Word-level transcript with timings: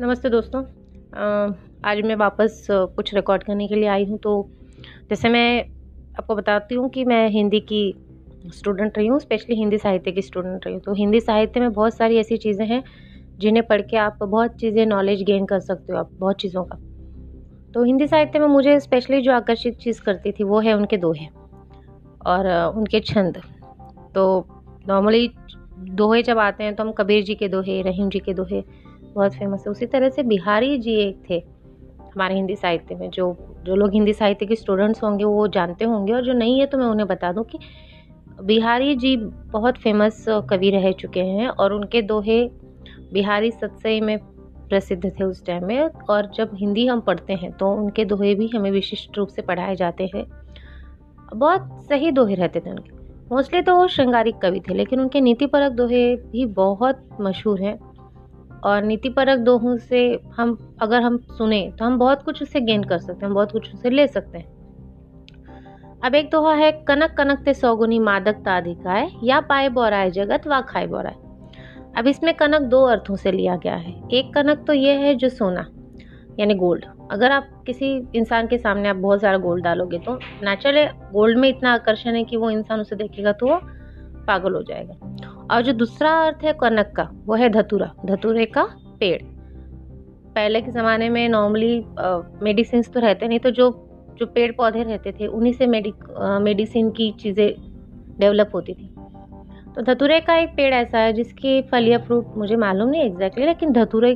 नमस्ते 0.00 0.28
दोस्तों। 0.30 0.60
आज 1.84 2.00
मैं 2.00 2.14
वापस 2.16 2.66
कुछ 2.70 3.12
रिकॉर्ड 3.14 3.42
करने 3.42 3.66
के 3.68 3.74
लिए 3.74 3.88
आई 3.88 4.04
हूँ 4.04 4.18
तो 4.18 4.30
जैसे 5.10 5.28
मैं 5.28 5.60
आपको 6.18 6.34
बताती 6.34 6.74
हूँ 6.74 6.88
कि 6.90 7.04
मैं 7.04 7.28
हिंदी 7.30 7.60
की 7.62 7.82
स्टूडेंट 8.48 8.98
रही 8.98 9.06
हूँ 9.06 9.18
स्पेशली 9.20 9.56
हिंदी 9.56 9.78
साहित्य 9.78 10.12
की 10.12 10.22
स्टूडेंट 10.22 10.66
रही 10.66 10.74
हूँ। 10.74 10.82
तो 10.82 10.94
हिंदी 10.94 11.20
साहित्य 11.20 11.60
में 11.60 11.72
बहुत 11.72 11.96
सारी 11.96 12.18
ऐसी 12.18 12.36
चीज़ें 12.36 12.66
हैं, 12.66 12.82
जिन्हें 13.38 13.66
पढ़ 13.66 13.82
के 13.82 13.96
आप 13.96 14.22
बहुत 14.22 14.54
चीज़ें 14.60 14.84
नॉलेज 14.86 15.22
गेन 15.22 15.46
कर 15.46 15.60
सकते 15.60 15.92
हो 15.92 15.98
आप, 15.98 16.10
बहुत 16.14 16.36
चीज़ों 16.36 16.64
का। 16.64 16.78
तो 17.74 17.84
हिंदी 17.84 18.06
साहित्य 18.06 18.38
में 18.38 18.46
मुझे 18.48 18.80
स्पेशली 18.80 19.20
जो 19.22 19.32
आकर्षित 19.32 19.78
चीज़ 19.78 20.02
करती 20.02 20.32
थी, 20.32 20.44
वो 20.44 20.60
है 20.60 20.74
उनके 20.74 20.96
दोहे 20.96 21.26
और 22.26 22.52
उनके 22.76 23.00
छंद। 23.02 23.42
तो 24.14 24.46
नॉर्मली 24.88 25.30
दोहे 25.78 26.22
जब 26.22 26.38
आते 26.38 26.64
हैं 26.64 26.74
तो 26.74 26.84
हम 26.84 26.92
कबीर 26.92 27.22
जी 27.24 27.34
के 27.34 27.48
दोहे, 27.48 27.82
रहीम 27.82 28.08
जी 28.08 28.18
के 28.18 28.34
दोहे 28.34 28.64
बहुत 29.14 29.34
फ़ेमस 29.34 29.64
है। 29.66 29.70
उसी 29.70 29.86
तरह 29.86 30.08
से 30.08 30.22
बिहारी 30.24 30.76
जी 30.78 30.94
एक 30.98 31.22
थे 31.30 31.42
हमारे 32.06 32.34
हिंदी 32.34 32.56
साहित्य 32.56 32.94
में, 32.94 33.08
जो 33.10 33.36
जो 33.64 33.74
लोग 33.76 33.92
हिंदी 33.92 34.12
साहित्य 34.12 34.46
के 34.46 34.56
स्टूडेंट्स 34.56 35.02
होंगे, 35.02 35.24
वो 35.24 35.46
जानते 35.48 35.84
होंगे 35.84 36.12
और 36.12 36.24
जो 36.24 36.32
नहीं 36.32 36.58
है 36.60 36.66
तो 36.66 36.78
मैं 36.78 36.86
उन्हें 36.86 37.06
बता 37.08 37.32
दूँ 37.32 37.44
कि 37.44 37.58
बिहारी 38.42 38.94
जी 38.96 39.16
बहुत 39.16 39.78
फ़ेमस 39.78 40.24
कवि 40.50 40.70
रह 40.70 40.90
चुके 40.92 41.20
हैं 41.20 41.48
और 41.48 41.72
उनके 41.72 42.02
दोहे 42.02 42.42
बिहारी 43.12 43.50
सत्सई 43.50 44.00
में 44.00 44.18
प्रसिद्ध 44.70 45.04
थे 45.10 45.24
उस 45.24 45.44
टाइम 45.46 45.66
में 45.66 45.78
और 46.10 46.30
जब 46.36 46.50
हिंदी 46.54 46.86
हम 46.86 47.00
पढ़ते 47.00 47.32
हैं 47.32 47.50
तो 47.52 47.70
उनके 47.74 48.04
दोहे 48.04 48.34
भी 48.34 48.48
हमें 48.48 48.70
विशिष्ट 48.70 49.18
रूप 49.18 49.28
से 49.28 49.42
पढ़ाए 49.42 49.74
जाते 49.76 50.10
हैं। 50.14 50.24
बहुत 51.34 51.68
सही 51.88 52.10
दोहे 52.10 52.34
रहते 52.34 52.60
थे 52.60 52.70
उनके। 52.70 52.98
मोस्टली 53.30 53.62
तो 53.62 53.74
वो 53.76 53.86
श्रृंगारिक 53.88 54.38
कवि 54.38 54.60
थे, 54.60 54.74
लेकिन 54.74 55.00
उनके 55.00 55.20
नीतिपरक 55.20 55.72
दोहे 55.72 56.14
भी 56.16 56.46
बहुत 56.54 57.08
मशहूर 57.20 57.62
हैं। 57.62 57.78
और 58.64 58.82
नीतिपरक 58.82 59.38
दोहों 59.38 59.76
से 59.78 60.00
हम, 60.36 60.56
अगर 60.82 61.02
हम 61.02 61.18
सुने 61.30 61.60
तो 61.78 61.84
हम 61.84 61.98
बहुत 61.98 62.22
कुछ 62.22 62.42
उससे 62.42 62.60
गेन 62.60 62.84
कर 62.84 62.98
सकते 62.98 63.26
हैं 63.26 63.34
बहुत 63.34 63.52
कुछ 63.52 63.72
उससे 63.74 63.90
ले 63.90 64.06
सकते 64.06 64.38
हैं। 64.38 64.58
अब 66.04 66.14
एक 66.14 66.30
दोहा 66.30 66.54
है, 66.54 66.70
कनक 66.88 67.14
कनक 67.16 67.42
ते 67.44 67.54
सौगुनी 67.54 67.98
मादक 67.98 68.42
ताधिकाय 68.44 69.08
या 69.24 69.40
पाए 69.40 69.68
बोराए 69.68 70.10
जगत, 70.10 70.46
व 70.46 70.60
खाए 70.60 70.86
बोराए। 70.86 71.16
अब 71.98 72.06
इसमें 72.06 72.32
कनक 72.34 72.62
दो 72.62 72.82
अर्थों 72.84 73.16
से 73.16 73.32
लिया 73.32 73.56
गया 73.56 73.74
है। 73.74 73.92
एक 74.10 74.32
कनक 74.34 74.64
तो 74.66 74.72
ये 74.72 74.92
है 74.96 75.14
जो 75.14 75.28
सोना, 75.28 75.66
यानी 76.38 76.54
गोल्ड 76.54 76.84
अगर 77.10 77.32
आप 77.32 77.48
किसी 77.66 77.86
इंसान 78.14 78.46
के 78.46 78.58
सामने 78.58 78.88
आप 78.88 78.96
बहुत 78.96 79.20
सारा 79.20 79.38
गोल्ड 79.38 79.64
डालोगे 79.64 79.98
तो 79.98 80.14
नेचुरली 80.44 80.84
गोल्ड 81.12 81.38
में 81.38 81.48
इतना 81.48 81.72
आकर्षण 81.74 82.14
है 82.14 82.22
कि 82.24 82.36
वो 82.36 82.50
इंसान 82.50 82.80
उसे 82.80 82.96
देखेगा 82.96 83.32
तो 83.32 83.46
वो 83.46 83.60
पागल 84.26 84.54
हो 84.54 84.62
जाएगा। 84.62 85.19
और 85.50 85.62
जो 85.62 85.72
दूसरा 85.74 86.10
अर्थ 86.22 86.44
है 86.44 86.52
कनक 86.52 86.92
का, 86.96 87.08
वो 87.26 87.34
है 87.34 87.48
धतूरा। 87.50 87.92
धतूरे 88.06 88.44
का 88.46 88.62
पेड़। 89.00 89.22
पहले 90.34 90.60
के 90.60 90.70
ज़माने 90.70 91.08
में 91.08 91.28
नॉर्मली 91.28 91.78
मेडिसिन 92.42 92.82
तो 92.84 93.00
रहते 93.00 93.28
नहीं 93.28 93.38
तो 93.38 93.50
जो 93.50 93.70
जो 94.18 94.26
पेड़ 94.26 94.50
पौधे 94.52 94.82
रहते 94.82 95.12
थे, 95.12 95.26
उन्हीं 95.26 95.52
से 95.52 95.66
मेडिसिन 95.66 96.90
की 96.90 97.10
चीज़ें 97.12 97.54
डेवलप 98.18 98.50
होती 98.54 98.74
थी। 98.74 98.88
तो 99.74 99.82
धतूरे 99.82 100.18
का 100.20 100.36
एक 100.36 100.48
पेड़ 100.48 100.72
ऐसा 100.74 100.98
है, 100.98 101.12
जिसकी 101.12 101.60
फल 101.62 101.86
या 101.88 101.98
फ्रूट 101.98 102.36
मुझे 102.36 102.56
मालूम 102.56 102.88
नहीं 102.88 103.02
एग्जैक्टली 103.02 103.46
लेकिन 103.46 103.72
धतूरे 103.72 104.14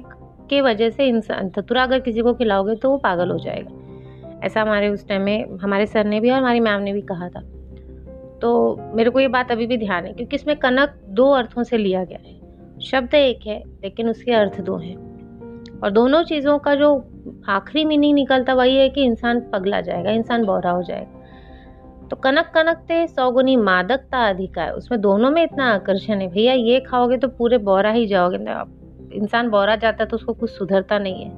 के 0.50 0.60
वजह 0.60 0.90
से 0.90 1.06
इंसान, 1.06 1.48
धतूरा 1.48 1.82
अगर 1.82 2.00
किसी 2.00 2.20
को 2.20 2.34
खिलाओगे 2.34 2.74
तो 2.74 2.90
वो 2.90 2.96
पागल 2.98 3.30
हो 3.30 3.38
जाएगा। 3.38 4.40
ऐसा 4.44 4.62
हमारे 4.62 4.88
उस 4.88 5.06
टाइम 5.08 5.22
में, 5.22 5.58
हमारे 5.58 5.86
सर 5.86 6.04
ने 6.04 6.20
भी 6.20 6.30
और 6.30 6.38
हमारी 6.38 6.60
मैम 6.60 6.82
ने 6.82 6.92
भी 6.92 7.00
कहा 7.02 7.28
था। 7.28 7.40
तो 8.44 8.80
मेरे 8.80 9.10
को 9.10 9.20
ये 9.20 9.28
बात 9.28 9.52
अभी 9.52 9.66
भी 9.66 9.76
ध्यान 9.76 10.04
है, 10.04 10.12
क्योंकि 10.12 10.36
इसमें 10.36 10.56
कनक 10.56 11.00
दो 11.08 11.30
अर्थों 11.30 11.62
से 11.62 11.78
लिया 11.78 12.04
गया 12.04 12.18
है। 12.18 12.40
शब्द 12.80 13.14
एक 13.14 13.46
है, 13.46 13.62
लेकिन 13.66 14.08
उसके 14.08 14.32
अर्थ 14.32 14.60
दो 14.60 14.76
हैं। 14.76 14.96
और 15.80 15.90
दोनों 15.90 16.22
चीज़ों 16.22 16.58
का 16.58 16.74
जो 16.74 17.04
आखिरी 17.48 17.84
मीनिंग 17.84 18.14
निकलता 18.14 18.54
वही 18.54 18.76
है 18.76 18.88
कि 18.88 19.04
इंसान 19.04 19.40
पगला 19.40 19.80
जाएगा, 19.80 20.10
इंसान 20.10 20.44
बौरा 20.44 20.70
हो 20.70 20.82
जाएगा। 20.82 21.20
तो 22.08 22.16
कनक 22.16 22.44
कनक 22.54 22.76
ते 22.76 23.06
सौगुनी 23.06 23.56
मादकता 23.56 24.28
अधिक 24.28 24.58
है। 24.58 24.74
उसमें 24.74 25.00
दोनों 25.00 25.30
में 25.30 25.42
इतना 25.42 25.74
आकर्षण 25.74 26.20
है, 26.20 26.28
भैया 26.28 26.52
ये 26.52 26.80
खाओगे 26.80 27.16
तो 27.16 27.28
पूरे 27.28 27.58
बौरा 27.58 27.90
ही 27.90 28.06
जाओगे। 28.06 28.38
ना, 28.38 28.64
इंसान 29.12 29.48
बौरा 29.48 29.76
जाता 29.76 30.04
तो 30.04 30.16
उसको 30.16 30.32
कुछ 30.32 30.50
सुधरता 30.50 30.98
नहीं 30.98 31.24
है। 31.24 31.30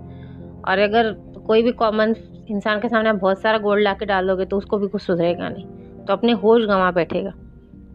और 0.69 0.79
अगर 0.79 1.13
कोई 1.47 1.63
भी 1.63 1.73
कॉमन 1.73 2.15
इंसान 2.51 2.81
के 2.81 2.89
सामने 2.89 3.13
बहुत 3.13 3.41
सारा 3.41 3.59
गोल्ड 3.59 3.83
ला 3.83 3.95
डालोगे 3.95 4.45
तो 4.45 4.57
उसको 4.57 4.79
भी 4.79 4.89
कुछ 4.89 5.03
सुधरेगा 5.03 5.49
नहीं। 5.49 5.67
तो 6.07 6.13
अपने 6.13 6.33
होश 6.33 6.63
गंवा 6.63 6.91
बैठेगा। 6.91 7.33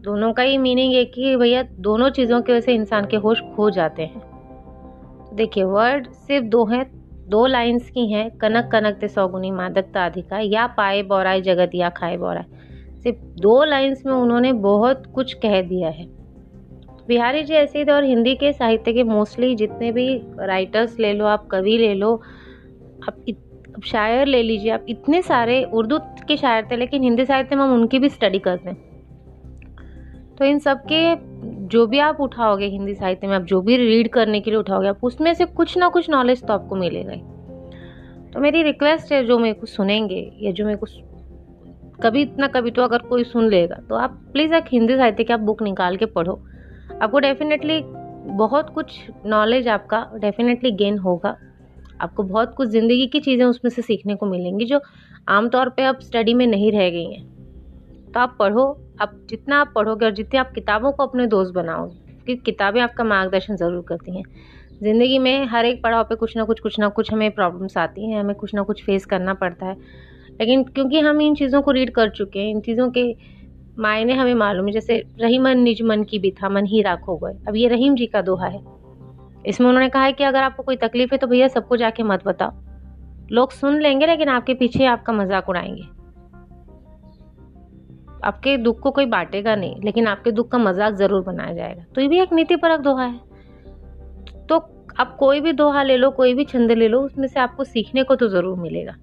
दोनों 0.04 0.32
का 0.32 0.42
ही 0.42 0.58
मीनिंग 0.58 0.94
एक 0.94 1.12
ही 1.16 1.36
भैया, 1.36 1.64
दोनों 1.80 2.10
चीज़ों 2.10 2.42
की 2.42 2.52
वजह 2.52 2.60
से 2.60 2.74
इंसान 2.74 3.06
के 3.06 3.16
होश 3.16 3.40
खो 3.56 3.70
जाते 3.70 4.02
हैं। 4.02 4.22
देखिए 5.34 5.64
वर्ड 5.64 6.06
सिर्फ़ 6.06 6.46
दो 6.46 6.64
हैं, 6.64 6.90
दो 7.28 7.46
लाइंस 7.46 7.90
की 7.90 8.12
हैं, 8.12 8.30
कनक 8.30 8.68
कनक 8.72 8.94
ते 8.94 9.08
सौगुनी 9.08 9.50
मादकता 9.50 10.06
अधिका 10.06 10.38
या 10.38 10.66
पाए 10.66 11.02
बोराए 11.02 11.40
जगत, 11.40 11.70
या 11.74 11.88
खाए 11.88 12.16
बोराए। 12.16 12.44
सिर्फ़ 13.02 13.18
दो 13.40 13.64
लाइंस 13.64 14.02
में 14.06 14.12
उन्होंने 14.12 14.52
बहुत 14.52 15.02
कुछ 15.14 15.32
कह 15.34 15.62
दिया 15.62 15.88
है। 15.88 16.06
बिहारी 17.08 17.44
जी, 17.44 17.54
ऐसे 17.54 17.84
थे 17.84 17.92
और 17.92 18.04
हिंदी 18.04 18.34
के 18.34 18.52
साहित्य 18.52 18.92
के 18.92 19.02
मोस्टली 19.02 19.54
जितने 19.54 19.92
भी 19.92 20.22
राइटर्स 20.38 20.98
ले 20.98 21.12
लो, 21.12 21.26
आप 21.26 21.48
कवि 21.50 21.78
ले 21.78 21.94
लो, 21.94 22.14
आप 23.08 23.16
अब 23.74 23.82
शायर 23.82 24.26
ले 24.26 24.42
लीजिए, 24.42 24.70
आप 24.70 24.86
इतने 24.88 25.22
सारे 25.22 25.62
उर्दू 25.64 25.98
के 26.28 26.36
शायर 26.36 26.66
थे, 26.70 26.76
लेकिन 26.76 27.02
हिंदी 27.02 27.24
साहित्य 27.24 27.56
में 27.56 27.62
हम 27.64 27.72
उनकी 27.72 27.98
भी 27.98 28.08
स्टडी 28.08 28.38
करते 28.38 28.70
हैं। 28.70 28.76
तो 30.38 30.44
इन 30.44 30.58
सब 30.58 30.80
के 30.92 31.14
जो 31.66 31.86
भी 31.86 31.98
आप 31.98 32.20
उठाओगे 32.20 32.66
हिंदी 32.66 32.94
साहित्य 32.94 33.26
में, 33.26 33.34
आप 33.36 33.42
जो 33.42 33.60
भी 33.60 33.76
रीड 33.76 34.08
करने 34.08 34.40
के 34.40 34.50
लिए 34.50 34.58
उठाओगे, 34.58 34.88
आप 34.88 35.04
उसमें 35.04 35.32
से 35.34 35.44
कुछ 35.44 35.76
ना 35.78 35.88
कुछ 35.88 36.10
नॉलेज 36.10 36.44
तो 36.44 36.52
आपको 36.52 36.76
मिलेगा 36.76 37.12
ही। 37.12 37.22
तो 38.32 38.40
मेरी 38.40 38.62
रिक्वेस्ट 38.62 39.12
है, 39.12 39.24
जो 39.24 39.38
मेरे 39.38 39.54
को 39.54 39.66
सुनेंगे, 39.66 40.30
या 40.40 40.52
जो 40.52 40.66
मेरे 40.66 40.76
को 40.76 40.86
कभी 42.02 42.22
इतना, 42.22 42.46
कभी 42.46 42.70
तो 42.70 42.82
अगर 42.82 42.98
कोई 42.98 43.24
सुन 43.24 43.48
लेगा 43.48 43.76
तो 43.88 43.94
आप 43.94 44.18
प्लीज़ 44.32 44.54
एक 44.54 44.64
हिंदी 44.72 44.96
साहित्य 44.96 45.24
की 45.24 45.32
आप 45.32 45.40
बुक 45.40 45.62
निकाल 45.62 45.96
के 45.96 46.06
पढ़ो। 46.06 46.32
आपको 47.02 47.18
डेफिनेटली 47.18 47.80
बहुत 48.36 48.70
कुछ 48.70 48.98
नॉलेज 49.26 49.68
आपका 49.68 50.06
डेफिनेटली 50.14 50.70
गेन 50.72 50.98
होगा। 50.98 51.36
आपको 52.02 52.22
बहुत 52.22 52.54
कुछ 52.54 52.68
ज़िंदगी 52.68 53.06
की 53.06 53.20
चीज़ें 53.20 53.44
उसमें 53.46 53.70
से 53.70 53.82
सीखने 53.82 54.14
को 54.14 54.26
मिलेंगी 54.26 54.64
जो 54.64 54.80
आमतौर 55.28 55.68
पर 55.68 55.82
अब 55.82 55.98
स्टडी 56.00 56.34
में 56.34 56.46
नहीं 56.46 56.72
रह 56.72 56.90
गई 56.90 57.04
हैं। 57.04 58.12
तो 58.12 58.20
आप 58.20 58.36
पढ़ो, 58.38 58.64
आप 59.00 59.12
जितना 59.30 59.60
आप 59.60 59.72
पढ़ोगे 59.74 60.06
और 60.06 60.12
जितनी 60.12 60.38
आप 60.38 60.52
किताबों 60.52 60.92
को 60.92 61.02
अपने 61.02 61.26
दोस्त 61.26 61.54
बनाओगे, 61.54 61.94
क्योंकि 62.24 62.36
किताबें 62.36 62.80
आपका 62.80 63.04
मार्गदर्शन 63.04 63.56
ज़रूर 63.56 63.84
करती 63.88 64.16
हैं। 64.16 64.24
ज़िंदगी 64.82 65.18
में 65.18 65.46
हर 65.46 65.64
एक 65.64 65.82
पड़ाव 65.82 66.04
पे 66.04 66.14
कुछ 66.14 66.36
ना 66.36 66.44
कुछ 66.44 66.60
कुछ 66.60 66.78
ना 66.78 66.88
कुछ 66.88 67.12
हमें 67.12 67.30
प्रॉब्लम्स 67.30 67.76
आती 67.78 68.10
हैं, 68.10 68.20
हमें 68.20 68.34
कुछ 68.36 68.54
ना 68.54 68.62
कुछ 68.62 68.82
फेस 68.84 69.04
करना 69.04 69.34
पड़ता 69.34 69.66
है। 69.66 69.76
लेकिन 70.40 70.62
क्योंकि 70.64 71.00
हम 71.00 71.20
इन 71.20 71.34
चीज़ों 71.34 71.62
को 71.62 71.70
रीड 71.70 71.90
कर 71.90 72.10
चुके 72.10 72.38
हैं, 72.38 72.50
इन 72.50 72.60
चीज़ों 72.60 72.90
के 72.90 73.14
मायने 73.78 74.14
हमें 74.14 74.34
मालूम 74.34 74.66
है, 74.66 74.72
जैसे 74.72 75.02
रहीमन 75.20 75.58
निज 75.58 75.82
मन 75.82 76.02
की 76.02 76.18
भी 76.18 76.30
था, 76.30 76.48
मन 76.48 76.66
ही 76.66 76.82
राखो 76.82 77.16
गए। 77.16 77.38
अब 77.48 77.56
ये 77.56 77.68
रहीम 77.68 77.94
जी 77.94 78.06
का 78.06 78.22
दोहा 78.22 78.46
है। 78.46 78.81
इसमें 79.46 79.68
उन्होंने 79.68 79.88
कहा 79.88 80.02
है 80.02 80.12
कि 80.12 80.24
अगर 80.24 80.42
आपको 80.42 80.62
कोई 80.62 80.76
तकलीफ़ 80.76 81.12
है 81.12 81.18
तो 81.18 81.26
भैया 81.26 81.48
सबको 81.48 81.76
जाके 81.76 82.02
मत 82.02 82.24
बताओ। 82.24 82.52
लोग 83.32 83.52
सुन 83.52 83.80
लेंगे, 83.80 84.06
लेकिन 84.06 84.28
आपके 84.28 84.54
पीछे 84.54 84.84
आपका 84.86 85.12
मज़ाक 85.12 85.48
उड़ाएँगे। 85.48 85.82
आपके 88.24 88.56
दुख 88.56 88.80
को 88.80 88.90
कोई 88.90 89.06
बांटेगा 89.06 89.54
नहीं, 89.56 89.80
लेकिन 89.82 90.06
आपके 90.06 90.30
दुख 90.30 90.50
का 90.50 90.58
मज़ाक 90.58 90.94
ज़रूर 90.94 91.22
बनाया 91.22 91.54
जाएगा। 91.54 91.84
तो 91.94 92.00
ये 92.00 92.08
भी 92.08 92.20
एक 92.20 92.32
नीति 92.32 92.56
परक 92.56 92.80
दोहा 92.80 93.04
है। 93.04 93.20
तो 94.48 94.56
आप 94.98 95.16
कोई 95.16 95.40
भी 95.40 95.52
दोहा 95.52 95.82
ले 95.82 95.96
लो, 95.96 96.10
कोई 96.10 96.34
भी 96.34 96.44
छंद 96.44 96.72
ले 96.72 96.88
लो, 96.88 97.00
उसमें 97.00 97.26
से 97.28 97.40
आपको 97.40 97.64
सीखने 97.64 98.02
को 98.02 98.14
तो 98.14 98.28
ज़रूर 98.28 98.58
मिलेगा। 98.58 98.94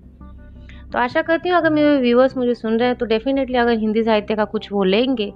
तो 0.92 1.00
आशा 1.00 1.22
करती 1.22 1.50
हूँ 1.50 1.58
अगर 1.58 1.70
मेरे 1.70 1.98
व्यूवर्स 1.98 2.38
मुझे 2.38 2.54
सुन 2.56 2.78
रहे 2.80 2.88
हैं 2.88 2.98
तो 2.98 3.06
डेफिनेटली 3.06 3.58
अगर 3.58 3.78
हिंदी 3.78 4.04
साहित्य 4.04 4.36
का 4.36 4.46
कुछ 4.46 4.72
वो 4.72 4.84
लेंगे 4.84 5.32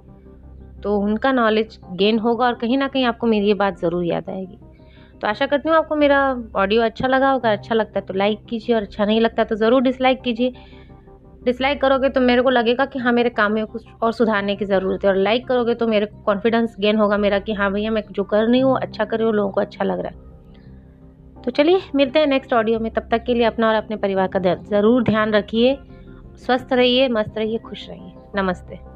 तो 0.84 0.96
उनका 0.98 1.32
नॉलेज 1.32 1.80
गेन 1.94 2.20
होगा 2.20 2.46
और 2.46 2.54
कहीं 2.54 2.78
ना 2.78 2.88
कहीं 2.88 3.06
आपको 3.06 3.28
मेरी 3.28 3.48
ये 3.48 3.54
बात 3.54 3.80
ज़रूर 3.80 4.04
याद 4.06 4.30
आएगी। 4.30 4.58
तो 5.24 5.28
आशा 5.28 5.46
करती 5.46 5.70
हूँ 5.70 5.76
आपको 5.78 5.96
मेरा 5.96 6.18
ऑडियो 6.56 6.82
अच्छा 6.84 7.08
लगा 7.08 7.30
होगा। 7.32 7.52
अच्छा 7.52 7.76
लगता 7.76 8.00
है 8.00 8.06
तो 8.06 8.14
लाइक 8.14 8.40
कीजिए 8.46 8.76
और 8.76 8.82
अच्छा 8.82 9.06
नहीं 9.06 9.22
लगता 9.22 9.44
तो 9.44 9.56
ज़रूर 9.56 9.82
डिसलाइक 9.82 10.22
कीजिए। 10.22 10.54
डिसलाइक 11.44 11.82
करोगे 11.82 12.10
तो 12.10 12.22
मेरे 12.22 12.42
को 12.42 12.50
लगेगा 12.50 12.86
कि 12.86 13.00
हाँ 13.00 13.14
मेरे 13.14 13.30
काम 13.30 13.54
में 13.54 13.66
कुछ 13.66 13.86
और 14.04 14.12
सुधारने 14.14 14.56
की 14.56 14.66
ज़रूरत 14.66 15.06
है। 15.06 15.10
और 15.10 15.18
लाइक 15.18 15.48
करोगे 15.48 15.76
तो 15.76 15.88
मेरे 15.88 16.06
कॉन्फिडेंस 16.26 16.76
गेन 16.80 16.98
होगा 16.98 17.18
मेरा 17.18 17.40
कि 17.40 17.54
हाँ 17.54 17.72
भैया, 17.74 17.92
मैं 17.92 18.04
जो 18.12 18.24
कर 18.24 18.44
रही 18.44 18.60
हूँ 18.60 18.78
अच्छा 18.78 19.06
कर 19.06 19.18
रही 19.18 19.26
हूँ, 19.26 19.34
लोगों 19.36 19.52
को 19.52 19.62
अच्छा 19.62 19.84
लग 19.84 20.00
रहा 20.00 20.10
है। 20.10 21.42
तो 21.44 21.52
चलिए, 21.52 21.82
मिलते 21.96 22.20
हैं 22.20 22.28
नेक्स्ट 22.28 22.54
ऑडियो 22.54 22.80
में। 22.80 22.92
तब 22.92 23.08
तक 23.12 23.24
के 23.24 23.34
लिए 23.34 23.46
अपना 23.46 23.70
और 23.70 23.76
अपने 23.76 23.96
परिवार 23.98 24.28
का 24.28 24.40
ज़रूर 24.40 25.04
ध्यान 25.04 25.34
रखिए। 25.34 25.78
स्वस्थ 26.38 26.74
रहिए, 26.74 27.08
मस्त 27.10 27.38
रहिए, 27.38 27.58
खुश 27.60 27.90
रहिए। 27.90 28.14
नमस्ते। 28.36 28.93